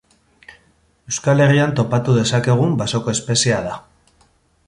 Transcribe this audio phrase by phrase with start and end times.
[1.11, 3.77] Euskal Herrian topatu dezakegun basoko espeziea da.